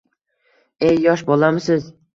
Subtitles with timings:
[0.89, 1.91] Ey, yosh bolamisiz